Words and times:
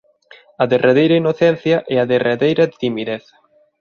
A 0.63 0.65
derradeira 0.71 1.19
inocencia 1.21 1.77
e 1.93 1.95
a 1.99 2.05
derradeira 2.11 2.65
timidez. 2.81 3.23